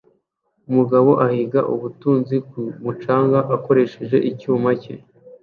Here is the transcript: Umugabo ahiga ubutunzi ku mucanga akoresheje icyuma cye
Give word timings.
Umugabo 0.69 1.11
ahiga 1.27 1.59
ubutunzi 1.73 2.35
ku 2.49 2.61
mucanga 2.83 3.39
akoresheje 3.55 4.17
icyuma 4.29 4.69
cye 4.81 4.95